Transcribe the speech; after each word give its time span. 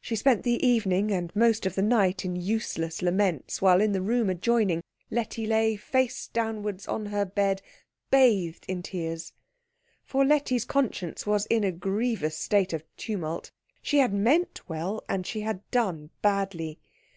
She 0.00 0.14
spent 0.14 0.44
the 0.44 0.64
evening 0.64 1.10
and 1.10 1.34
most 1.34 1.66
of 1.66 1.74
the 1.74 1.82
night 1.82 2.24
in 2.24 2.36
useless 2.36 3.02
laments, 3.02 3.60
while, 3.60 3.80
in 3.80 3.90
the 3.90 4.00
room 4.00 4.30
adjoining, 4.30 4.84
Letty 5.10 5.48
lay 5.48 5.74
face 5.74 6.28
downwards 6.28 6.86
on 6.86 7.06
her 7.06 7.24
bed, 7.24 7.60
bathed 8.08 8.64
in 8.68 8.84
tears. 8.84 9.32
For 10.04 10.24
Letty's 10.24 10.64
conscience 10.64 11.26
was 11.26 11.44
in 11.46 11.64
a 11.64 11.72
grievous 11.72 12.38
state 12.38 12.72
of 12.72 12.84
tumult. 12.96 13.50
She 13.82 13.98
had 13.98 14.12
meant 14.14 14.60
well, 14.68 15.02
and 15.08 15.26
she 15.26 15.40
had 15.40 15.68
done 15.72 16.10
badly. 16.22 16.78